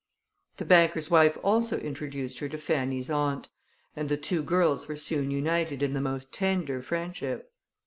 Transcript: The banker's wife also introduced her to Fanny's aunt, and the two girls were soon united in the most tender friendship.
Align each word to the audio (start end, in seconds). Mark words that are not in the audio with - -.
The 0.57 0.65
banker's 0.65 1.11
wife 1.11 1.37
also 1.43 1.77
introduced 1.77 2.39
her 2.39 2.49
to 2.49 2.57
Fanny's 2.57 3.11
aunt, 3.11 3.49
and 3.95 4.09
the 4.09 4.17
two 4.17 4.41
girls 4.41 4.87
were 4.87 4.95
soon 4.95 5.29
united 5.29 5.83
in 5.83 5.93
the 5.93 6.01
most 6.01 6.31
tender 6.33 6.81
friendship. 6.81 7.51